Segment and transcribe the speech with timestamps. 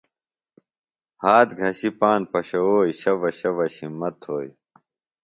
[1.23, 4.53] ہات گِھشی پاند پشَوؤئیۡ، شبش شبش ہِمت تھوئیۡ